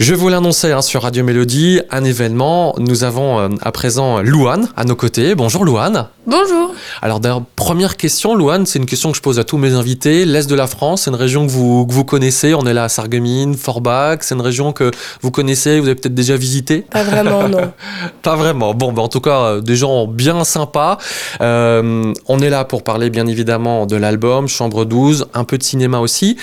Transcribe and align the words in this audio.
Je 0.00 0.12
vous 0.12 0.28
l'annonçais 0.28 0.72
hein, 0.72 0.82
sur 0.82 1.02
Radio 1.02 1.22
Mélodie, 1.22 1.80
un 1.88 2.02
événement. 2.02 2.74
Nous 2.78 3.04
avons 3.04 3.38
euh, 3.38 3.48
à 3.60 3.70
présent 3.70 4.20
Louane 4.22 4.68
à 4.76 4.84
nos 4.84 4.96
côtés. 4.96 5.36
Bonjour 5.36 5.64
Louane. 5.64 6.08
Bonjour. 6.26 6.74
Alors 7.00 7.20
d'ailleurs, 7.20 7.42
première 7.54 7.96
question, 7.96 8.34
Louane, 8.34 8.66
c'est 8.66 8.80
une 8.80 8.86
question 8.86 9.12
que 9.12 9.16
je 9.16 9.22
pose 9.22 9.38
à 9.38 9.44
tous 9.44 9.56
mes 9.56 9.74
invités. 9.74 10.24
L'Est 10.24 10.50
de 10.50 10.54
la 10.56 10.66
France, 10.66 11.02
c'est 11.02 11.10
une 11.10 11.16
région 11.16 11.46
que 11.46 11.52
vous, 11.52 11.86
que 11.86 11.92
vous 11.92 12.04
connaissez. 12.04 12.54
On 12.54 12.66
est 12.66 12.72
là 12.72 12.84
à 12.84 12.88
Sarreguemines, 12.88 13.54
Forbach. 13.54 14.18
C'est 14.22 14.34
une 14.34 14.40
région 14.40 14.72
que 14.72 14.90
vous 15.22 15.30
connaissez, 15.30 15.78
vous 15.78 15.86
avez 15.86 15.94
peut-être 15.94 16.14
déjà 16.14 16.36
visité 16.36 16.80
Pas 16.90 17.04
vraiment, 17.04 17.48
non. 17.48 17.72
Pas 18.22 18.34
vraiment. 18.34 18.74
Bon, 18.74 18.92
bah, 18.92 19.02
en 19.02 19.08
tout 19.08 19.20
cas, 19.20 19.42
euh, 19.42 19.60
des 19.60 19.76
gens 19.76 20.08
bien 20.08 20.42
sympas. 20.42 20.98
Euh, 21.40 22.12
on 22.26 22.40
est 22.40 22.50
là 22.50 22.64
pour 22.64 22.82
parler 22.82 23.10
bien 23.10 23.28
évidemment 23.28 23.86
de 23.86 23.94
l'album 23.94 24.48
Chambre 24.48 24.86
12, 24.86 25.26
un 25.34 25.44
peu 25.44 25.56
de 25.56 25.62
cinéma 25.62 26.00
aussi. 26.00 26.36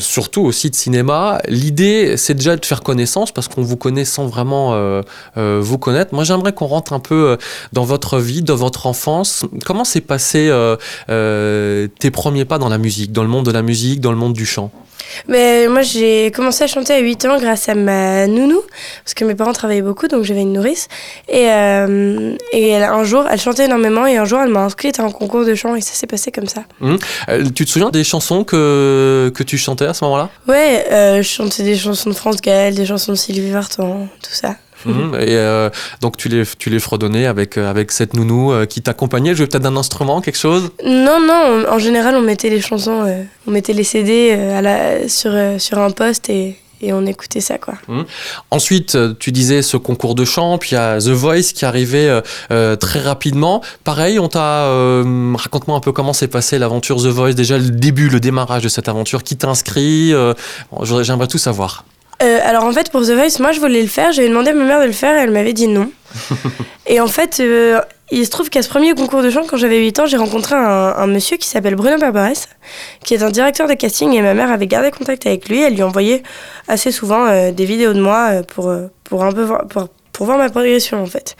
Surtout 0.00 0.42
aussi 0.42 0.68
de 0.68 0.74
cinéma. 0.74 1.40
L'idée, 1.48 2.18
c'est 2.18 2.34
déjà 2.34 2.57
de 2.58 2.66
faire 2.66 2.82
connaissance 2.82 3.32
parce 3.32 3.48
qu'on 3.48 3.62
vous 3.62 3.76
connaît 3.76 4.04
sans 4.04 4.26
vraiment 4.26 4.74
euh, 4.74 5.02
euh, 5.36 5.60
vous 5.62 5.78
connaître. 5.78 6.14
Moi, 6.14 6.24
j'aimerais 6.24 6.52
qu'on 6.52 6.66
rentre 6.66 6.92
un 6.92 7.00
peu 7.00 7.30
euh, 7.30 7.36
dans 7.72 7.84
votre 7.84 8.18
vie, 8.18 8.42
dans 8.42 8.56
votre 8.56 8.86
enfance. 8.86 9.44
Comment 9.64 9.84
s'est 9.84 10.00
passé 10.00 10.48
tes 11.06 12.10
premiers 12.10 12.44
pas 12.44 12.58
dans 12.58 12.68
la 12.68 12.78
musique, 12.78 13.12
dans 13.12 13.22
le 13.22 13.28
monde 13.28 13.46
de 13.46 13.50
la 13.50 13.62
musique, 13.62 14.00
dans 14.00 14.12
le 14.12 14.18
monde 14.18 14.32
du 14.32 14.46
chant? 14.46 14.70
Mais 15.28 15.68
moi, 15.68 15.82
j'ai 15.82 16.30
commencé 16.34 16.64
à 16.64 16.66
chanter 16.66 16.92
à 16.94 16.98
8 16.98 17.24
ans 17.26 17.38
grâce 17.38 17.68
à 17.68 17.74
ma 17.74 18.26
nounou, 18.26 18.60
parce 19.04 19.14
que 19.14 19.24
mes 19.24 19.34
parents 19.34 19.52
travaillaient 19.52 19.82
beaucoup, 19.82 20.08
donc 20.08 20.24
j'avais 20.24 20.42
une 20.42 20.52
nourrice. 20.52 20.88
Et, 21.28 21.46
euh, 21.50 22.34
et 22.52 22.68
elle- 22.68 22.82
un 22.84 23.04
jour, 23.04 23.24
elle 23.30 23.40
chantait 23.40 23.64
énormément, 23.66 24.06
et 24.06 24.16
un 24.16 24.24
jour, 24.24 24.40
elle 24.42 24.50
m'a 24.50 24.60
inscrite 24.64 25.00
à 25.00 25.04
un 25.04 25.10
concours 25.10 25.44
de 25.44 25.54
chant, 25.54 25.74
et 25.74 25.80
ça 25.80 25.92
s'est 25.94 26.06
passé 26.06 26.30
comme 26.32 26.46
ça. 26.48 26.62
Euh, 26.82 27.44
Tu 27.54 27.64
te 27.64 27.70
souviens 27.70 27.90
des 27.90 28.04
chansons 28.04 28.44
que, 28.44 29.30
que 29.34 29.42
tu 29.42 29.58
chantais 29.58 29.86
à 29.86 29.94
ce 29.94 30.04
moment-là? 30.04 30.28
Ouais, 30.46 30.86
euh, 30.92 31.16
je 31.22 31.28
chantais 31.28 31.62
des 31.62 31.76
chansons 31.76 32.10
de 32.10 32.14
France 32.14 32.40
Gall, 32.40 32.74
des 32.74 32.86
chansons 32.86 33.12
de 33.12 33.16
Sylvie 33.16 33.50
Vartan, 33.50 34.06
tout 34.22 34.32
ça. 34.32 34.56
Mhm. 34.84 35.14
Et 35.20 35.36
euh, 35.36 35.70
donc 36.00 36.16
tu 36.16 36.28
les, 36.28 36.44
tu 36.58 36.70
les 36.70 36.78
fredonnais 36.78 37.26
avec, 37.26 37.56
euh, 37.58 37.68
avec 37.68 37.90
cette 37.92 38.14
nounou 38.14 38.52
euh, 38.52 38.66
qui 38.66 38.80
t'accompagnait, 38.82 39.34
jouait 39.34 39.46
peut-être 39.46 39.62
d'un 39.62 39.76
instrument, 39.76 40.20
quelque 40.20 40.38
chose? 40.38 40.70
Non, 40.84 41.18
non, 41.20 41.64
on- 41.66 41.72
en 41.74 41.78
général, 41.78 42.14
on 42.16 42.22
mettait 42.22 42.50
les 42.50 42.60
chansons, 42.60 43.02
euh, 43.06 43.22
on 43.46 43.50
mettait 43.50 43.72
les 43.72 43.84
CD 43.84 44.32
à 44.32 44.62
la, 44.62 45.08
sur, 45.08 45.32
sur 45.58 45.78
un 45.78 45.90
poste, 45.90 46.30
et, 46.30 46.56
et 46.80 46.92
on 46.92 47.04
écoutait 47.06 47.40
ça, 47.40 47.58
quoi. 47.58 47.74
Ensuite, 48.50 48.94
euh, 48.94 49.14
tu 49.18 49.32
disais 49.32 49.62
ce 49.62 49.76
concours 49.76 50.14
de 50.14 50.24
chant, 50.24 50.58
puis 50.58 50.70
il 50.70 50.74
y 50.74 50.76
a 50.78 50.98
The 50.98 51.08
Voice 51.08 51.52
qui 51.54 51.64
arrivait 51.64 52.20
euh, 52.52 52.76
très 52.76 53.00
rapidement. 53.00 53.62
Pareil, 53.84 54.18
on 54.20 54.28
t'a. 54.28 54.64
euh, 54.66 55.34
Raconte-moi 55.36 55.76
un 55.76 55.80
peu 55.80 55.90
comment 55.92 56.12
s'est 56.12 56.28
passée 56.28 56.58
l'aventure 56.58 56.98
The 56.98 57.06
Voice, 57.06 57.32
déjà 57.34 57.58
le 57.58 57.70
début, 57.70 58.08
le 58.08 58.20
démarrage 58.20 58.62
de 58.62 58.68
cette 58.68 58.88
aventure. 58.88 59.24
Qui 59.24 59.36
t'a 59.36 59.48
inscrit 59.48 60.12
euh, 60.14 60.34
J'aimerais 61.02 61.26
tout 61.26 61.38
savoir. 61.38 61.84
Euh, 62.22 62.40
alors 62.42 62.64
en 62.64 62.72
fait 62.72 62.90
pour 62.90 63.02
The 63.02 63.10
Voice, 63.10 63.40
moi 63.40 63.52
je 63.52 63.60
voulais 63.60 63.82
le 63.82 63.88
faire, 63.88 64.12
j'avais 64.12 64.28
demandé 64.28 64.50
à 64.50 64.54
ma 64.54 64.64
mère 64.64 64.80
de 64.80 64.86
le 64.86 64.92
faire 64.92 65.16
et 65.16 65.22
elle 65.22 65.30
m'avait 65.30 65.52
dit 65.52 65.68
non. 65.68 65.90
et 66.86 67.00
en 67.00 67.06
fait, 67.06 67.38
euh, 67.40 67.80
il 68.10 68.24
se 68.24 68.30
trouve 68.30 68.48
qu'à 68.48 68.62
ce 68.62 68.68
premier 68.68 68.94
concours 68.94 69.22
de 69.22 69.30
chant, 69.30 69.42
quand 69.46 69.56
j'avais 69.56 69.78
8 69.78 70.00
ans, 70.00 70.06
j'ai 70.06 70.16
rencontré 70.16 70.54
un, 70.54 70.94
un 70.96 71.06
monsieur 71.06 71.36
qui 71.36 71.46
s'appelle 71.46 71.74
Bruno 71.74 71.98
Barbares, 71.98 72.46
qui 73.04 73.14
est 73.14 73.22
un 73.22 73.30
directeur 73.30 73.68
de 73.68 73.74
casting 73.74 74.12
et 74.14 74.22
ma 74.22 74.34
mère 74.34 74.50
avait 74.50 74.66
gardé 74.66 74.90
contact 74.90 75.26
avec 75.26 75.48
lui. 75.48 75.62
Elle 75.62 75.74
lui 75.74 75.82
envoyait 75.82 76.22
assez 76.68 76.90
souvent 76.90 77.26
euh, 77.26 77.52
des 77.52 77.66
vidéos 77.66 77.92
de 77.92 78.00
moi 78.00 78.28
euh, 78.30 78.42
pour, 78.42 78.68
euh, 78.68 78.86
pour 79.04 79.24
un 79.24 79.32
peu 79.32 79.42
voir, 79.42 79.66
pour, 79.66 79.88
pour 80.12 80.26
voir 80.26 80.38
ma 80.38 80.48
progression 80.48 81.02
en 81.02 81.06
fait. 81.06 81.36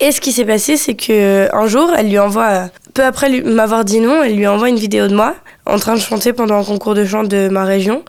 Et 0.00 0.10
ce 0.10 0.20
qui 0.20 0.32
s'est 0.32 0.44
passé, 0.44 0.76
c'est 0.76 0.94
que 0.94 1.48
un 1.54 1.66
jour, 1.66 1.92
elle 1.96 2.08
lui 2.08 2.18
envoie, 2.18 2.68
peu 2.94 3.04
après 3.04 3.40
m'avoir 3.42 3.84
dit 3.84 4.00
non, 4.00 4.24
elle 4.24 4.36
lui 4.36 4.48
envoie 4.48 4.68
une 4.68 4.78
vidéo 4.78 5.06
de 5.06 5.14
moi 5.14 5.36
en 5.64 5.78
train 5.78 5.94
de 5.94 6.00
chanter 6.00 6.32
pendant 6.32 6.58
un 6.58 6.64
concours 6.64 6.94
de 6.94 7.04
chant 7.04 7.22
de 7.24 7.48
ma 7.48 7.64
région. 7.64 8.02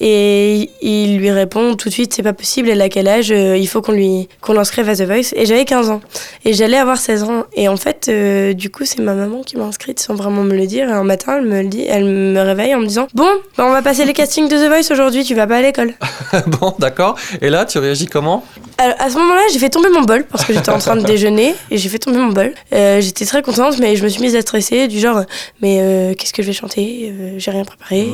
Et 0.00 0.70
il 0.80 1.18
lui 1.18 1.30
répond 1.30 1.74
tout 1.74 1.88
de 1.88 1.94
suite, 1.94 2.14
c'est 2.14 2.22
pas 2.22 2.32
possible, 2.32 2.68
elle 2.70 2.80
a 2.80 2.88
quel 2.88 3.08
âge, 3.08 3.32
euh, 3.32 3.56
il 3.56 3.66
faut 3.66 3.82
qu'on 3.82 3.92
lui 3.92 4.28
qu'on 4.40 4.52
l'inscrive 4.52 4.88
à 4.88 4.94
The 4.94 5.02
Voice. 5.02 5.32
Et 5.34 5.46
j'avais 5.46 5.64
15 5.64 5.90
ans. 5.90 6.00
Et 6.44 6.52
j'allais 6.52 6.76
avoir 6.76 6.98
16 6.98 7.24
ans. 7.24 7.44
Et 7.54 7.68
en 7.68 7.76
fait, 7.76 8.08
euh, 8.08 8.52
du 8.52 8.70
coup, 8.70 8.84
c'est 8.84 9.00
ma 9.00 9.14
maman 9.14 9.42
qui 9.42 9.56
m'a 9.56 9.64
inscrite 9.64 10.00
sans 10.00 10.14
vraiment 10.14 10.42
me 10.42 10.54
le 10.54 10.66
dire. 10.66 10.88
Et 10.88 10.92
un 10.92 11.04
matin, 11.04 11.38
elle 11.38 11.46
me 11.46 11.64
dit, 11.64 11.84
elle 11.88 12.04
me 12.04 12.40
réveille 12.40 12.74
en 12.74 12.80
me 12.80 12.86
disant, 12.86 13.08
bon, 13.14 13.28
bah, 13.56 13.64
on 13.66 13.72
va 13.72 13.82
passer 13.82 14.04
les 14.04 14.12
castings 14.12 14.48
de 14.48 14.56
The 14.56 14.68
Voice 14.68 14.92
aujourd'hui, 14.92 15.24
tu 15.24 15.34
vas 15.34 15.46
pas 15.46 15.56
à 15.56 15.62
l'école. 15.62 15.94
bon, 16.46 16.74
d'accord. 16.78 17.16
Et 17.40 17.50
là, 17.50 17.64
tu 17.64 17.78
réagis 17.78 18.06
comment? 18.06 18.44
À 18.82 19.10
ce 19.10 19.14
moment-là, 19.18 19.42
j'ai 19.52 19.58
fait 19.58 19.68
tomber 19.68 19.90
mon 19.90 20.02
bol 20.02 20.24
parce 20.24 20.46
que 20.46 20.54
j'étais 20.54 20.70
en 20.70 20.78
train 20.78 20.96
de 20.96 21.04
déjeuner 21.06 21.54
et 21.70 21.76
j'ai 21.76 21.88
fait 21.90 21.98
tomber 21.98 22.16
mon 22.18 22.32
bol. 22.32 22.54
Euh, 22.72 23.02
j'étais 23.02 23.26
très 23.26 23.42
contente, 23.42 23.78
mais 23.78 23.94
je 23.94 24.02
me 24.02 24.08
suis 24.08 24.22
mise 24.22 24.34
à 24.36 24.40
stresser 24.40 24.88
du 24.88 24.98
genre, 24.98 25.24
mais 25.60 25.80
euh, 25.80 26.14
qu'est-ce 26.14 26.32
que 26.32 26.42
je 26.42 26.46
vais 26.46 26.54
chanter? 26.54 27.12
Euh, 27.12 27.34
J'ai 27.36 27.50
rien 27.50 27.64
préparé. 27.64 28.08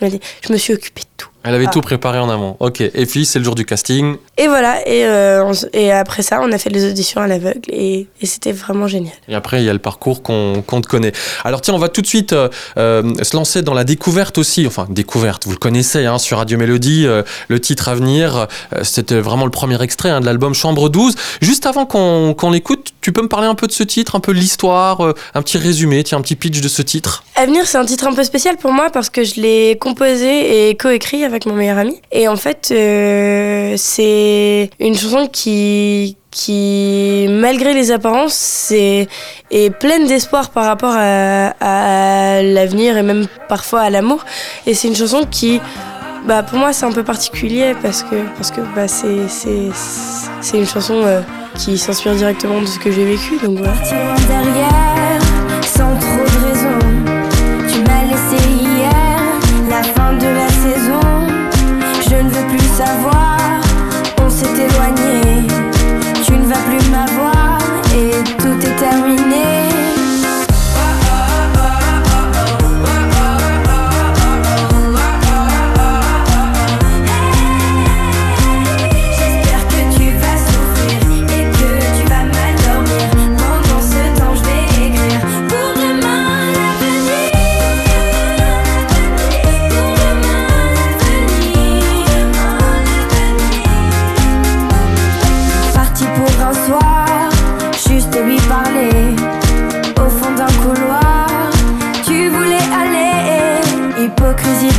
m'a 0.00 0.10
dit, 0.10 0.20
je 0.46 0.52
me 0.52 0.58
suis 0.58 0.74
occupée 0.74 1.00
de 1.02 1.08
tout. 1.16 1.28
Elle 1.44 1.54
avait 1.54 1.66
Ah. 1.68 1.70
tout 1.72 1.80
préparé 1.80 2.18
en 2.18 2.30
amont. 2.30 2.56
Ok. 2.60 2.80
Et 2.80 3.06
puis, 3.06 3.24
c'est 3.26 3.38
le 3.38 3.44
jour 3.44 3.54
du 3.54 3.64
casting. 3.64 4.16
Et 4.38 4.46
voilà, 4.46 4.86
et, 4.88 5.04
euh, 5.06 5.44
on 5.44 5.50
s- 5.52 5.66
et 5.72 5.90
après 5.92 6.22
ça, 6.22 6.40
on 6.42 6.52
a 6.52 6.58
fait 6.58 6.70
les 6.70 6.88
auditions 6.88 7.20
à 7.20 7.26
l'aveugle 7.26 7.60
et, 7.68 8.06
et 8.20 8.26
c'était 8.26 8.52
vraiment 8.52 8.86
génial. 8.86 9.12
Et 9.28 9.34
après, 9.34 9.62
il 9.62 9.66
y 9.66 9.68
a 9.68 9.72
le 9.72 9.78
parcours 9.78 10.22
qu'on 10.22 10.62
te 10.62 10.86
connaît. 10.86 11.12
Alors 11.44 11.60
tiens, 11.60 11.74
on 11.74 11.78
va 11.78 11.88
tout 11.88 12.00
de 12.00 12.06
suite 12.06 12.32
euh, 12.32 12.48
euh, 12.78 13.02
se 13.22 13.36
lancer 13.36 13.62
dans 13.62 13.74
la 13.74 13.84
découverte 13.84 14.38
aussi. 14.38 14.66
Enfin, 14.66 14.86
découverte, 14.88 15.44
vous 15.46 15.52
le 15.52 15.58
connaissez 15.58 16.06
hein, 16.06 16.18
sur 16.18 16.38
Radio 16.38 16.56
Mélodie, 16.58 17.06
euh, 17.06 17.22
le 17.48 17.60
titre 17.60 17.88
à 17.88 17.94
venir. 17.94 18.46
C'était 18.82 19.18
vraiment 19.20 19.44
le 19.44 19.50
premier 19.50 19.80
extrait 19.82 20.10
hein, 20.10 20.20
de 20.20 20.26
l'album 20.26 20.54
Chambre 20.54 20.88
12. 20.88 21.14
Juste 21.40 21.66
avant 21.66 21.86
qu'on 21.86 22.50
l'écoute, 22.50 22.92
tu 23.00 23.12
peux 23.12 23.22
me 23.22 23.28
parler 23.28 23.46
un 23.48 23.54
peu 23.54 23.66
de 23.66 23.72
ce 23.72 23.82
titre, 23.82 24.14
un 24.16 24.20
peu 24.20 24.32
de 24.32 24.38
l'histoire, 24.38 25.00
un 25.34 25.42
petit 25.42 25.58
résumé, 25.58 26.04
tiens, 26.04 26.18
un 26.18 26.22
petit 26.22 26.36
pitch 26.36 26.60
de 26.60 26.68
ce 26.68 26.82
titre 26.82 27.24
Avenir, 27.34 27.66
c'est 27.66 27.78
un 27.78 27.84
titre 27.84 28.06
un 28.06 28.12
peu 28.14 28.22
spécial 28.24 28.56
pour 28.56 28.72
moi 28.72 28.90
parce 28.90 29.10
que 29.10 29.24
je 29.24 29.40
l'ai 29.40 29.76
composé 29.80 30.68
et 30.68 30.76
coécrit 30.76 31.24
avec 31.24 31.31
mon 31.46 31.54
meilleur 31.54 31.78
ami. 31.78 32.00
Et 32.10 32.28
en 32.28 32.36
fait, 32.36 32.70
euh, 32.70 33.74
c'est 33.76 34.70
une 34.78 34.94
chanson 34.94 35.28
qui, 35.30 36.16
qui, 36.30 37.26
malgré 37.28 37.74
les 37.74 37.90
apparences, 37.90 38.34
c'est, 38.34 39.08
est 39.50 39.70
pleine 39.70 40.06
d'espoir 40.06 40.50
par 40.50 40.64
rapport 40.64 40.94
à, 40.96 41.54
à 41.60 42.42
l'avenir 42.42 42.96
et 42.96 43.02
même 43.02 43.26
parfois 43.48 43.80
à 43.80 43.90
l'amour. 43.90 44.24
Et 44.66 44.74
c'est 44.74 44.88
une 44.88 44.96
chanson 44.96 45.26
qui, 45.30 45.60
bah, 46.26 46.42
pour 46.42 46.58
moi, 46.58 46.72
c'est 46.72 46.86
un 46.86 46.92
peu 46.92 47.04
particulier 47.04 47.74
parce 47.82 48.02
que, 48.02 48.16
parce 48.36 48.50
que 48.50 48.60
bah, 48.74 48.88
c'est, 48.88 49.28
c'est, 49.28 49.70
c'est 50.40 50.58
une 50.58 50.66
chanson 50.66 51.02
euh, 51.04 51.20
qui 51.56 51.76
s'inspire 51.78 52.14
directement 52.14 52.60
de 52.60 52.66
ce 52.66 52.78
que 52.78 52.90
j'ai 52.92 53.04
vécu. 53.04 53.38
Donc 53.42 53.58
voilà. 53.58 53.74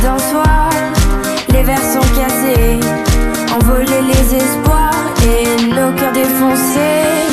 D'un 0.04 0.18
soir, 0.18 0.68
les 1.48 1.62
verres 1.62 1.78
sont 1.78 2.08
cassés. 2.14 2.78
Envoler 3.54 4.02
les 4.02 4.34
espoirs 4.34 4.92
et 5.22 5.64
nos 5.68 5.92
cœurs 5.98 6.12
défoncés. 6.12 7.23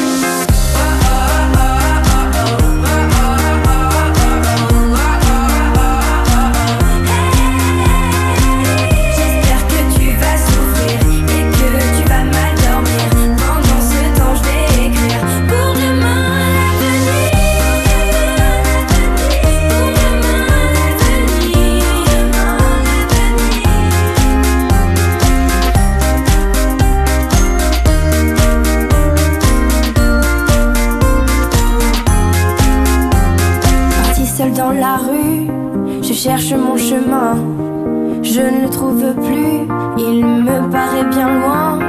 Je 38.24 38.42
ne 38.42 38.64
le 38.64 38.70
trouve 38.70 39.14
plus, 39.16 39.68
il 39.98 40.26
me 40.26 40.72
paraît 40.72 41.08
bien 41.10 41.28
loin. 41.40 41.80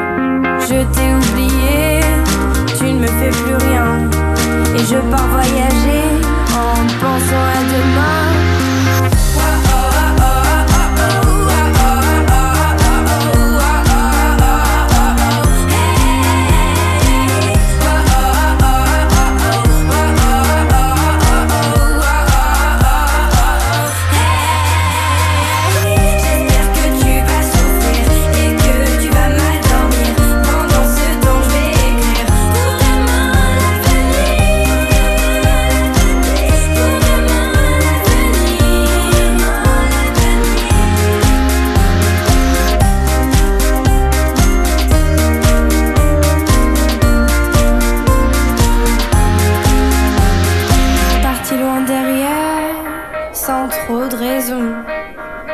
Je 0.61 0.79
t'ai 0.93 1.09
oublié, 1.21 2.01
tu 2.79 2.85
ne 2.85 3.01
me 3.01 3.07
fais 3.07 3.31
plus 3.31 3.57
rien. 3.67 4.11
Et 4.77 4.85
je 4.85 4.97
pars 5.11 5.29
voyager 5.29 6.12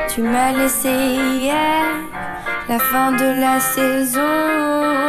Tu 0.09 0.21
m'as 0.21 0.53
laissé 0.53 0.91
hier 0.91 1.85
la 2.69 2.79
fin 2.79 3.13
de 3.13 3.41
la 3.41 3.59
saison. 3.61 5.08